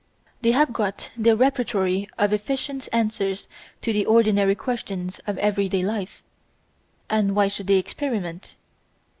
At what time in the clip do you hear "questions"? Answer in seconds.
4.55-5.19